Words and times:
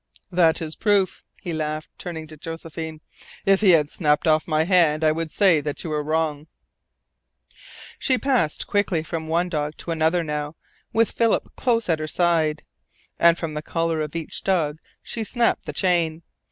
"That 0.31 0.63
is 0.63 0.75
proof," 0.75 1.23
he 1.43 1.53
laughed, 1.53 1.91
turning 1.99 2.25
to 2.25 2.35
Josephine. 2.35 3.01
"If 3.45 3.61
he 3.61 3.69
had 3.69 3.87
snapped 3.91 4.25
off 4.27 4.47
my 4.47 4.63
hand 4.63 5.03
I 5.03 5.11
would 5.11 5.29
say 5.29 5.61
that 5.61 5.83
you 5.83 5.91
were 5.91 6.03
wrong." 6.03 6.47
She 7.99 8.17
passed 8.17 8.65
quickly 8.65 9.03
from 9.03 9.27
one 9.27 9.47
dog 9.47 9.77
to 9.77 9.91
another 9.91 10.23
now, 10.23 10.55
with 10.91 11.11
Philip 11.11 11.55
close 11.55 11.87
at 11.87 11.99
her 11.99 12.07
side, 12.07 12.63
and 13.19 13.37
from 13.37 13.53
the 13.53 13.61
collar 13.61 14.01
of 14.01 14.15
each 14.15 14.43
dog 14.43 14.79
she 15.03 15.23
snapped 15.23 15.67
the 15.67 15.71
chain. 15.73 16.23